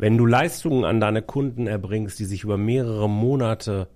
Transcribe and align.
Wenn 0.00 0.16
du 0.16 0.24
Leistungen 0.24 0.86
an 0.86 0.98
deine 0.98 1.20
Kunden 1.20 1.66
erbringst, 1.66 2.18
die 2.18 2.24
sich 2.24 2.42
über 2.42 2.56
mehrere 2.56 3.06
Monate 3.06 3.86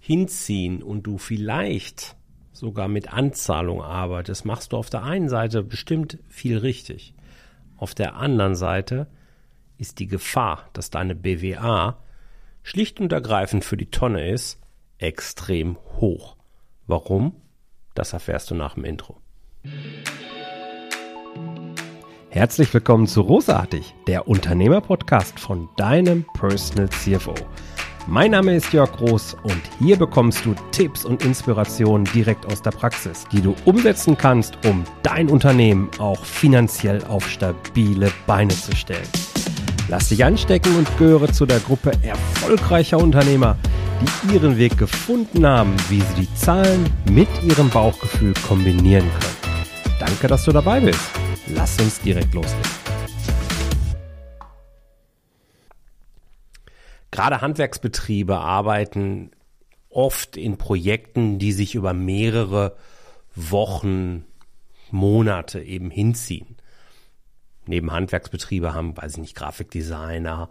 hinziehen 0.00 0.82
und 0.82 1.04
du 1.04 1.18
vielleicht 1.18 2.16
sogar 2.50 2.88
mit 2.88 3.12
Anzahlung 3.12 3.80
arbeitest, 3.80 4.44
machst 4.44 4.72
du 4.72 4.76
auf 4.76 4.90
der 4.90 5.04
einen 5.04 5.28
Seite 5.28 5.62
bestimmt 5.62 6.18
viel 6.28 6.58
richtig. 6.58 7.14
Auf 7.76 7.94
der 7.94 8.16
anderen 8.16 8.56
Seite 8.56 9.06
ist 9.78 10.00
die 10.00 10.08
Gefahr, 10.08 10.68
dass 10.72 10.90
deine 10.90 11.14
BWA 11.14 12.02
schlicht 12.64 12.98
und 12.98 13.12
ergreifend 13.12 13.64
für 13.64 13.76
die 13.76 13.90
Tonne 13.90 14.28
ist, 14.28 14.60
extrem 14.98 15.78
hoch. 16.00 16.36
Warum? 16.88 17.36
Das 17.94 18.12
erfährst 18.12 18.50
du 18.50 18.56
nach 18.56 18.74
dem 18.74 18.84
Intro. 18.84 19.20
Herzlich 22.36 22.74
willkommen 22.74 23.06
zu 23.06 23.22
Rosartig, 23.22 23.94
der 24.06 24.28
Unternehmerpodcast 24.28 25.40
von 25.40 25.70
deinem 25.76 26.26
Personal 26.38 26.90
CFO. 26.90 27.32
Mein 28.06 28.32
Name 28.32 28.54
ist 28.54 28.74
Jörg 28.74 28.92
Groß 28.92 29.38
und 29.42 29.62
hier 29.78 29.96
bekommst 29.96 30.44
du 30.44 30.54
Tipps 30.70 31.06
und 31.06 31.24
Inspirationen 31.24 32.04
direkt 32.12 32.44
aus 32.44 32.60
der 32.60 32.72
Praxis, 32.72 33.24
die 33.32 33.40
du 33.40 33.56
umsetzen 33.64 34.18
kannst, 34.18 34.58
um 34.66 34.84
dein 35.02 35.30
Unternehmen 35.30 35.88
auch 35.98 36.22
finanziell 36.26 37.02
auf 37.06 37.26
stabile 37.26 38.12
Beine 38.26 38.52
zu 38.52 38.76
stellen. 38.76 39.08
Lass 39.88 40.10
dich 40.10 40.22
anstecken 40.22 40.76
und 40.76 40.98
gehöre 40.98 41.32
zu 41.32 41.46
der 41.46 41.60
Gruppe 41.60 41.92
erfolgreicher 42.02 42.98
Unternehmer, 42.98 43.56
die 44.02 44.34
ihren 44.34 44.58
Weg 44.58 44.76
gefunden 44.76 45.46
haben, 45.46 45.74
wie 45.88 46.02
sie 46.02 46.26
die 46.26 46.34
Zahlen 46.34 46.84
mit 47.10 47.28
ihrem 47.42 47.70
Bauchgefühl 47.70 48.34
kombinieren 48.46 49.08
können. 49.08 49.96
Danke, 49.98 50.26
dass 50.26 50.44
du 50.44 50.52
dabei 50.52 50.80
bist. 50.80 51.00
Lass 51.48 51.80
uns 51.80 52.00
direkt 52.00 52.34
loslegen. 52.34 52.70
Gerade 57.10 57.40
Handwerksbetriebe 57.40 58.36
arbeiten 58.36 59.30
oft 59.88 60.36
in 60.36 60.58
Projekten, 60.58 61.38
die 61.38 61.52
sich 61.52 61.74
über 61.74 61.94
mehrere 61.94 62.76
Wochen, 63.34 64.26
Monate 64.90 65.60
eben 65.60 65.90
hinziehen. 65.90 66.56
Neben 67.66 67.92
Handwerksbetriebe 67.92 68.74
haben, 68.74 68.96
weiß 68.96 69.12
ich 69.12 69.18
nicht, 69.18 69.34
Grafikdesigner 69.34 70.48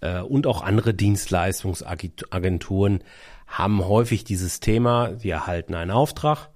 äh, 0.00 0.20
und 0.20 0.46
auch 0.46 0.62
andere 0.62 0.94
Dienstleistungsagenturen 0.94 3.04
haben 3.46 3.84
häufig 3.84 4.24
dieses 4.24 4.60
Thema, 4.60 5.16
sie 5.16 5.30
erhalten 5.30 5.74
einen 5.74 5.90
Auftrag, 5.90 6.48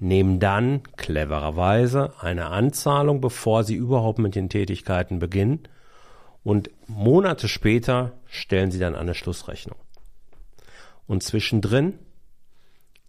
nehmen 0.00 0.40
dann 0.40 0.82
clevererweise 0.96 2.14
eine 2.20 2.46
Anzahlung, 2.46 3.20
bevor 3.20 3.64
sie 3.64 3.74
überhaupt 3.74 4.18
mit 4.18 4.34
den 4.34 4.48
Tätigkeiten 4.48 5.18
beginnen 5.18 5.68
und 6.42 6.70
Monate 6.86 7.48
später 7.48 8.12
stellen 8.26 8.70
sie 8.70 8.78
dann 8.78 8.94
eine 8.94 9.14
Schlussrechnung. 9.14 9.78
Und 11.06 11.22
zwischendrin 11.22 11.98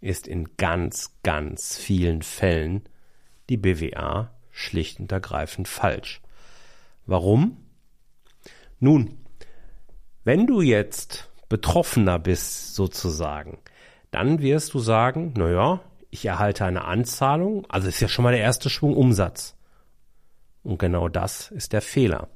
ist 0.01 0.27
in 0.27 0.57
ganz, 0.57 1.17
ganz 1.23 1.77
vielen 1.77 2.23
Fällen 2.23 2.83
die 3.49 3.57
BWA 3.57 4.31
schlicht 4.49 4.99
und 4.99 5.11
ergreifend 5.11 5.67
falsch. 5.67 6.21
Warum? 7.05 7.57
Nun, 8.79 9.17
wenn 10.23 10.47
du 10.47 10.61
jetzt 10.61 11.29
Betroffener 11.47 12.19
bist 12.19 12.75
sozusagen, 12.75 13.59
dann 14.09 14.41
wirst 14.41 14.73
du 14.73 14.79
sagen, 14.79 15.33
naja, 15.37 15.81
ich 16.11 16.25
erhalte 16.25 16.65
eine 16.65 16.83
Anzahlung, 16.83 17.65
also 17.69 17.87
ist 17.87 18.01
ja 18.01 18.07
schon 18.07 18.23
mal 18.23 18.33
der 18.33 18.41
erste 18.41 18.69
Schwung 18.69 18.95
Umsatz. 18.95 19.55
Und 20.61 20.77
genau 20.77 21.09
das 21.09 21.49
ist 21.49 21.73
der 21.73 21.81
Fehler. 21.81 22.27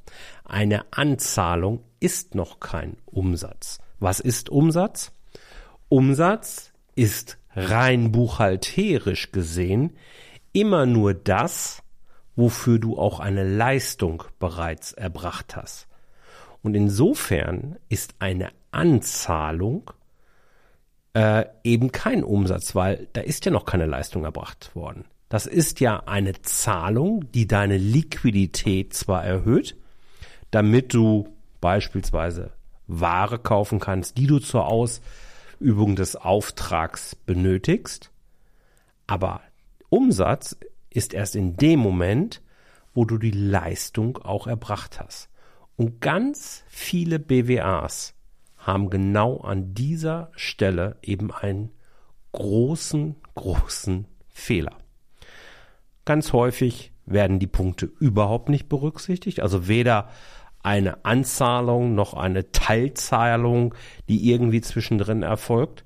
Eine 0.43 0.91
Anzahlung 0.91 1.83
ist 1.99 2.33
noch 2.33 2.59
kein 2.59 2.97
Umsatz. 3.05 3.79
Was 3.99 4.19
ist 4.19 4.49
Umsatz? 4.49 5.11
Umsatz 5.89 6.71
ist 6.95 7.37
rein 7.53 8.11
buchhalterisch 8.11 9.31
gesehen 9.31 9.95
immer 10.53 10.85
nur 10.85 11.13
das, 11.13 11.83
wofür 12.37 12.79
du 12.79 12.97
auch 12.97 13.19
eine 13.19 13.43
Leistung 13.43 14.23
bereits 14.39 14.93
erbracht 14.93 15.55
hast. 15.55 15.87
Und 16.63 16.75
insofern 16.75 17.75
ist 17.89 18.15
eine 18.19 18.49
Anzahlung 18.71 19.91
äh, 21.15 21.45
eben 21.63 21.91
kein 21.91 22.23
Umsatz, 22.23 22.75
weil 22.75 23.07
da 23.13 23.21
ist 23.21 23.45
ja 23.45 23.51
noch 23.51 23.65
keine 23.65 23.85
Leistung 23.85 24.25
erbracht 24.25 24.75
worden. 24.75 25.05
Das 25.29 25.47
ist 25.47 25.79
ja 25.79 26.03
eine 26.05 26.33
Zahlung, 26.41 27.31
die 27.31 27.47
deine 27.47 27.77
Liquidität 27.77 28.93
zwar 28.93 29.23
erhöht, 29.23 29.75
damit 30.51 30.93
du 30.93 31.33
beispielsweise 31.61 32.51
Ware 32.87 33.39
kaufen 33.39 33.79
kannst, 33.79 34.17
die 34.17 34.27
du 34.27 34.39
zur 34.39 34.67
Ausübung 34.67 35.95
des 35.95 36.15
Auftrags 36.15 37.15
benötigst, 37.15 38.11
aber 39.07 39.41
Umsatz 39.89 40.57
ist 40.89 41.13
erst 41.13 41.35
in 41.35 41.55
dem 41.55 41.79
Moment, 41.79 42.41
wo 42.93 43.05
du 43.05 43.17
die 43.17 43.31
Leistung 43.31 44.17
auch 44.17 44.47
erbracht 44.47 44.99
hast. 44.99 45.29
Und 45.75 46.01
ganz 46.01 46.63
viele 46.67 47.19
BWAs 47.19 48.14
haben 48.65 48.89
genau 48.89 49.37
an 49.41 49.75
dieser 49.75 50.31
Stelle 50.35 50.97
eben 51.03 51.31
einen 51.31 51.69
großen, 52.31 53.15
großen 53.35 54.07
Fehler. 54.27 54.75
Ganz 56.03 56.33
häufig 56.33 56.91
werden 57.05 57.37
die 57.37 57.47
Punkte 57.47 57.85
überhaupt 57.85 58.49
nicht 58.49 58.67
berücksichtigt, 58.67 59.39
also 59.39 59.67
weder 59.67 60.09
eine 60.63 61.05
Anzahlung 61.05 61.93
noch 61.93 62.15
eine 62.15 62.51
Teilzahlung, 62.51 63.75
die 64.09 64.31
irgendwie 64.31 64.61
zwischendrin 64.61 65.21
erfolgt. 65.21 65.85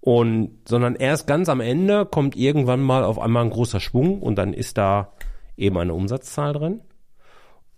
Und, 0.00 0.58
sondern 0.68 0.94
erst 0.94 1.26
ganz 1.26 1.48
am 1.48 1.60
Ende 1.60 2.06
kommt 2.06 2.36
irgendwann 2.36 2.82
mal 2.82 3.02
auf 3.02 3.18
einmal 3.18 3.42
ein 3.42 3.50
großer 3.50 3.80
Schwung 3.80 4.22
und 4.22 4.36
dann 4.36 4.52
ist 4.52 4.78
da 4.78 5.12
eben 5.56 5.76
eine 5.78 5.94
Umsatzzahl 5.94 6.52
drin. 6.52 6.82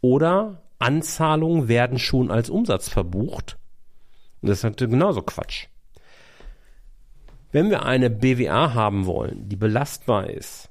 Oder 0.02 0.62
Anzahlungen 0.78 1.68
werden 1.68 1.98
schon 1.98 2.30
als 2.30 2.50
Umsatz 2.50 2.90
verbucht 2.90 3.56
das 4.46 4.58
ist 4.58 4.64
natürlich 4.64 4.92
genauso 4.92 5.22
Quatsch. 5.22 5.66
Wenn 7.52 7.70
wir 7.70 7.84
eine 7.84 8.10
BWA 8.10 8.74
haben 8.74 9.06
wollen, 9.06 9.48
die 9.48 9.56
belastbar 9.56 10.28
ist, 10.28 10.68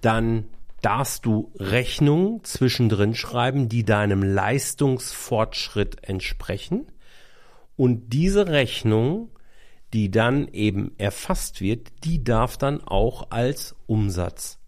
dann 0.00 0.46
darfst 0.80 1.26
du 1.26 1.52
Rechnungen 1.58 2.44
zwischendrin 2.44 3.14
schreiben, 3.14 3.68
die 3.68 3.84
deinem 3.84 4.22
Leistungsfortschritt 4.22 6.04
entsprechen. 6.08 6.86
Und 7.76 8.12
diese 8.12 8.48
Rechnung, 8.48 9.30
die 9.92 10.10
dann 10.10 10.48
eben 10.48 10.92
erfasst 10.98 11.60
wird, 11.60 11.88
die 12.04 12.22
darf 12.22 12.56
dann 12.56 12.82
auch 12.82 13.30
als 13.30 13.76
Umsatz 13.86 14.58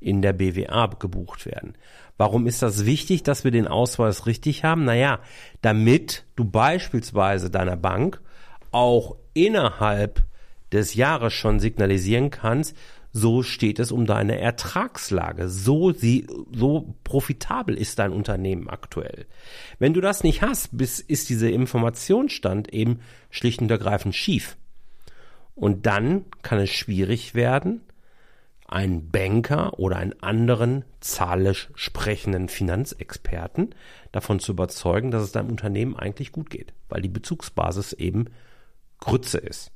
in 0.00 0.22
der 0.22 0.32
BWA 0.32 0.86
gebucht 0.86 1.46
werden. 1.46 1.74
Warum 2.16 2.46
ist 2.46 2.62
das 2.62 2.84
wichtig, 2.84 3.22
dass 3.22 3.44
wir 3.44 3.50
den 3.50 3.68
Ausweis 3.68 4.26
richtig 4.26 4.64
haben? 4.64 4.84
Naja, 4.84 5.20
damit 5.62 6.24
du 6.36 6.44
beispielsweise 6.44 7.50
deiner 7.50 7.76
Bank 7.76 8.20
auch 8.70 9.16
innerhalb 9.34 10.24
des 10.72 10.94
Jahres 10.94 11.32
schon 11.32 11.60
signalisieren 11.60 12.30
kannst, 12.30 12.76
so 13.12 13.42
steht 13.42 13.78
es 13.78 13.90
um 13.90 14.06
deine 14.06 14.38
Ertragslage. 14.38 15.48
So, 15.48 15.92
sie, 15.92 16.26
so 16.52 16.94
profitabel 17.04 17.76
ist 17.76 17.98
dein 17.98 18.12
Unternehmen 18.12 18.68
aktuell. 18.68 19.26
Wenn 19.78 19.94
du 19.94 20.00
das 20.00 20.22
nicht 20.22 20.42
hast, 20.42 20.76
bis, 20.76 21.00
ist 21.00 21.28
dieser 21.28 21.50
Informationsstand 21.50 22.72
eben 22.72 23.00
schlicht 23.30 23.60
und 23.60 23.70
ergreifend 23.70 24.14
schief. 24.14 24.56
Und 25.54 25.86
dann 25.86 26.26
kann 26.42 26.58
es 26.60 26.70
schwierig 26.70 27.34
werden, 27.34 27.80
einen 28.68 29.10
Banker 29.10 29.78
oder 29.78 29.96
einen 29.96 30.22
anderen 30.22 30.84
zahlisch 31.00 31.70
sprechenden 31.74 32.48
Finanzexperten 32.48 33.74
davon 34.12 34.40
zu 34.40 34.52
überzeugen, 34.52 35.10
dass 35.10 35.22
es 35.22 35.32
deinem 35.32 35.48
Unternehmen 35.48 35.96
eigentlich 35.96 36.32
gut 36.32 36.50
geht, 36.50 36.74
weil 36.88 37.00
die 37.00 37.08
Bezugsbasis 37.08 37.94
eben 37.94 38.26
Grütze 39.00 39.38
ist. 39.38 39.72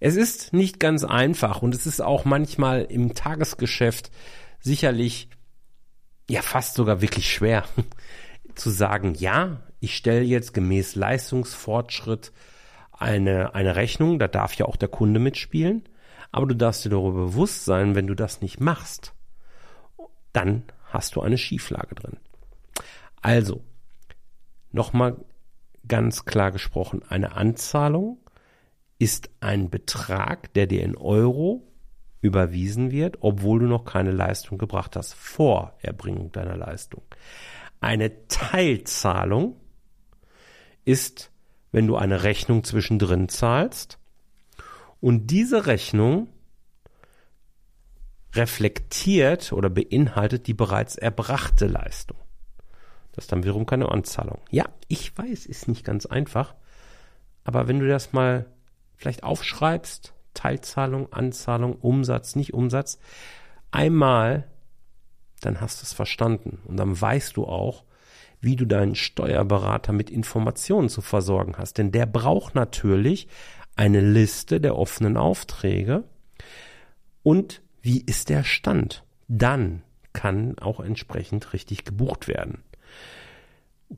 Es 0.00 0.16
ist 0.16 0.52
nicht 0.52 0.80
ganz 0.80 1.02
einfach 1.02 1.62
und 1.62 1.74
es 1.74 1.86
ist 1.86 2.02
auch 2.02 2.24
manchmal 2.24 2.82
im 2.82 3.14
Tagesgeschäft 3.14 4.10
sicherlich 4.60 5.28
ja 6.28 6.42
fast 6.42 6.74
sogar 6.74 7.00
wirklich 7.00 7.32
schwer 7.32 7.64
zu 8.54 8.68
sagen, 8.68 9.14
ja, 9.14 9.62
ich 9.80 9.96
stelle 9.96 10.22
jetzt 10.22 10.52
gemäß 10.52 10.94
Leistungsfortschritt 10.94 12.32
eine, 12.92 13.54
eine 13.54 13.76
Rechnung, 13.76 14.18
da 14.18 14.28
darf 14.28 14.54
ja 14.54 14.66
auch 14.66 14.76
der 14.76 14.88
Kunde 14.88 15.20
mitspielen, 15.20 15.84
aber 16.32 16.46
du 16.46 16.56
darfst 16.56 16.84
dir 16.84 16.90
darüber 16.90 17.26
bewusst 17.26 17.64
sein, 17.64 17.94
wenn 17.94 18.06
du 18.06 18.14
das 18.14 18.40
nicht 18.40 18.58
machst, 18.58 19.14
dann 20.32 20.64
hast 20.86 21.14
du 21.14 21.20
eine 21.20 21.38
Schieflage 21.38 21.94
drin. 21.94 22.16
Also, 23.20 23.62
nochmal 24.72 25.16
ganz 25.86 26.24
klar 26.24 26.50
gesprochen, 26.50 27.02
eine 27.08 27.32
Anzahlung 27.32 28.18
ist 28.98 29.30
ein 29.40 29.68
Betrag, 29.68 30.52
der 30.54 30.66
dir 30.66 30.82
in 30.82 30.96
Euro 30.96 31.68
überwiesen 32.20 32.90
wird, 32.92 33.18
obwohl 33.20 33.60
du 33.60 33.66
noch 33.66 33.84
keine 33.84 34.12
Leistung 34.12 34.56
gebracht 34.56 34.96
hast 34.96 35.14
vor 35.14 35.76
Erbringung 35.82 36.32
deiner 36.32 36.56
Leistung. 36.56 37.02
Eine 37.80 38.26
Teilzahlung 38.28 39.56
ist, 40.84 41.30
wenn 41.72 41.86
du 41.86 41.96
eine 41.96 42.22
Rechnung 42.22 42.64
zwischendrin 42.64 43.28
zahlst 43.28 43.98
und 45.02 45.26
diese 45.26 45.66
Rechnung 45.66 46.28
reflektiert 48.34 49.52
oder 49.52 49.68
beinhaltet 49.68 50.46
die 50.46 50.54
bereits 50.54 50.94
erbrachte 50.94 51.66
Leistung. 51.66 52.16
Das 53.10 53.24
ist 53.24 53.32
dann 53.32 53.42
wiederum 53.42 53.66
keine 53.66 53.90
Anzahlung. 53.90 54.38
Ja, 54.50 54.64
ich 54.86 55.18
weiß, 55.18 55.46
ist 55.46 55.66
nicht 55.66 55.84
ganz 55.84 56.06
einfach. 56.06 56.54
Aber 57.42 57.66
wenn 57.66 57.80
du 57.80 57.88
das 57.88 58.12
mal 58.12 58.46
vielleicht 58.94 59.24
aufschreibst, 59.24 60.14
Teilzahlung, 60.34 61.12
Anzahlung, 61.12 61.74
Umsatz, 61.74 62.36
nicht 62.36 62.54
Umsatz, 62.54 63.00
einmal, 63.72 64.46
dann 65.40 65.60
hast 65.60 65.82
du 65.82 65.84
es 65.84 65.92
verstanden. 65.92 66.60
Und 66.64 66.76
dann 66.76 66.98
weißt 66.98 67.36
du 67.36 67.44
auch, 67.46 67.82
wie 68.40 68.54
du 68.54 68.66
deinen 68.66 68.94
Steuerberater 68.94 69.92
mit 69.92 70.10
Informationen 70.10 70.88
zu 70.88 71.00
versorgen 71.02 71.58
hast. 71.58 71.78
Denn 71.78 71.90
der 71.90 72.06
braucht 72.06 72.54
natürlich 72.54 73.26
eine 73.76 74.00
Liste 74.00 74.60
der 74.60 74.76
offenen 74.76 75.16
Aufträge 75.16 76.04
und 77.22 77.62
wie 77.80 78.00
ist 78.00 78.28
der 78.28 78.44
Stand. 78.44 79.04
Dann 79.28 79.82
kann 80.12 80.58
auch 80.58 80.80
entsprechend 80.80 81.52
richtig 81.52 81.84
gebucht 81.84 82.28
werden. 82.28 82.62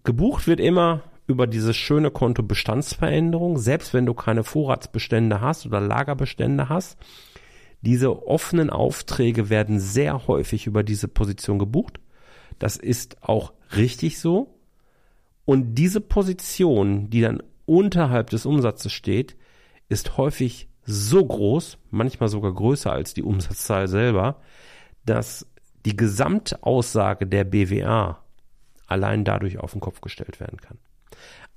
Gebucht 0.04 0.46
wird 0.46 0.60
immer 0.60 1.02
über 1.26 1.46
dieses 1.46 1.76
schöne 1.76 2.10
Konto 2.10 2.42
Bestandsveränderung, 2.42 3.58
selbst 3.58 3.94
wenn 3.94 4.06
du 4.06 4.14
keine 4.14 4.44
Vorratsbestände 4.44 5.40
hast 5.40 5.66
oder 5.66 5.80
Lagerbestände 5.80 6.68
hast. 6.68 6.98
Diese 7.80 8.26
offenen 8.26 8.70
Aufträge 8.70 9.50
werden 9.50 9.80
sehr 9.80 10.26
häufig 10.26 10.66
über 10.66 10.82
diese 10.82 11.08
Position 11.08 11.58
gebucht. 11.58 12.00
Das 12.58 12.76
ist 12.76 13.22
auch 13.22 13.52
richtig 13.76 14.18
so. 14.18 14.58
Und 15.44 15.74
diese 15.74 16.00
Position, 16.00 17.10
die 17.10 17.20
dann 17.20 17.42
unterhalb 17.66 18.30
des 18.30 18.46
Umsatzes 18.46 18.92
steht, 18.92 19.36
ist 19.88 20.16
häufig 20.16 20.68
so 20.84 21.24
groß, 21.24 21.78
manchmal 21.90 22.28
sogar 22.28 22.52
größer 22.52 22.92
als 22.92 23.14
die 23.14 23.22
Umsatzzahl 23.22 23.88
selber, 23.88 24.40
dass 25.04 25.46
die 25.84 25.96
Gesamtaussage 25.96 27.26
der 27.26 27.44
BWA 27.44 28.22
allein 28.86 29.24
dadurch 29.24 29.58
auf 29.58 29.72
den 29.72 29.80
Kopf 29.80 30.00
gestellt 30.00 30.40
werden 30.40 30.60
kann. 30.60 30.78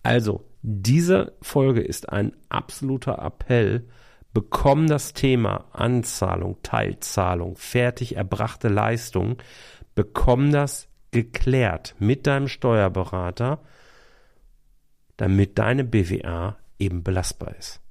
Also, 0.04 0.46
diese 0.62 1.34
Folge 1.42 1.82
ist 1.82 2.10
ein 2.10 2.34
absoluter 2.50 3.20
Appell. 3.20 3.88
Bekomm 4.34 4.88
das 4.88 5.14
Thema 5.14 5.66
Anzahlung, 5.72 6.58
Teilzahlung, 6.62 7.56
fertig 7.56 8.16
erbrachte 8.16 8.68
Leistung, 8.68 9.38
bekomm 9.96 10.52
das 10.52 10.88
geklärt 11.12 11.96
mit 12.00 12.28
deinem 12.28 12.48
Steuerberater, 12.48 13.60
damit 15.16 15.58
deine 15.58 15.84
BWA 15.84 16.58
eben 16.78 17.04
belastbar 17.04 17.56
ist. 17.58 17.82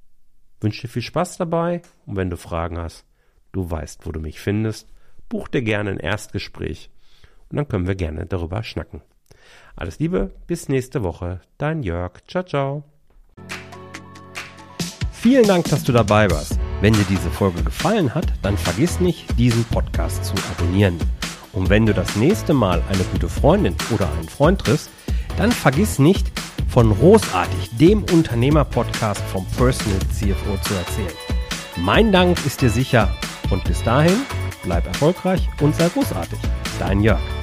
Wünsche 0.59 0.81
dir 0.81 0.87
viel 0.87 1.01
Spaß 1.01 1.37
dabei 1.37 1.81
und 2.05 2.15
wenn 2.15 2.29
du 2.29 2.37
Fragen 2.37 2.77
hast, 2.77 3.05
du 3.51 3.69
weißt, 3.69 4.05
wo 4.05 4.11
du 4.11 4.19
mich 4.19 4.39
findest, 4.39 4.87
buch 5.29 5.47
dir 5.47 5.61
gerne 5.61 5.91
ein 5.91 5.99
Erstgespräch 5.99 6.89
und 7.49 7.57
dann 7.57 7.67
können 7.67 7.87
wir 7.87 7.95
gerne 7.95 8.25
darüber 8.25 8.63
schnacken. 8.63 9.01
Alles 9.75 9.99
Liebe, 9.99 10.33
bis 10.47 10.69
nächste 10.69 11.03
Woche. 11.03 11.41
Dein 11.57 11.83
Jörg. 11.83 12.13
Ciao, 12.27 12.43
ciao. 12.43 12.83
Vielen 15.11 15.45
Dank, 15.45 15.65
dass 15.69 15.83
du 15.83 15.91
dabei 15.91 16.29
warst. 16.31 16.59
Wenn 16.81 16.93
dir 16.93 17.05
diese 17.09 17.29
Folge 17.29 17.63
gefallen 17.63 18.13
hat, 18.13 18.25
dann 18.41 18.57
vergiss 18.57 18.99
nicht, 18.99 19.37
diesen 19.37 19.63
Podcast 19.65 20.25
zu 20.25 20.33
abonnieren. 20.51 20.97
Und 21.53 21.69
wenn 21.69 21.85
du 21.85 21.93
das 21.93 22.15
nächste 22.15 22.53
Mal 22.53 22.83
eine 22.89 23.03
gute 23.11 23.29
Freundin 23.29 23.75
oder 23.91 24.11
einen 24.13 24.29
Freund 24.29 24.61
triffst, 24.61 24.89
dann 25.37 25.51
vergiss 25.51 25.99
nicht, 25.99 26.31
von 26.67 26.93
Großartig, 26.97 27.77
dem 27.77 28.03
Unternehmer-Podcast 28.03 29.21
vom 29.21 29.45
Personal 29.57 29.99
CFO 30.13 30.57
zu 30.61 30.73
erzählen. 30.73 31.13
Mein 31.77 32.11
Dank 32.11 32.37
ist 32.45 32.61
dir 32.61 32.69
sicher 32.69 33.09
und 33.49 33.63
bis 33.63 33.83
dahin 33.83 34.21
bleib 34.63 34.85
erfolgreich 34.87 35.47
und 35.61 35.75
sei 35.75 35.89
großartig. 35.89 36.39
Dein 36.79 37.01
Jörg. 37.01 37.36